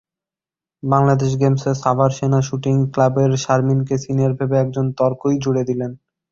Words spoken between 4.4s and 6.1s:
একজন তর্কই জুড়ে দিলেন।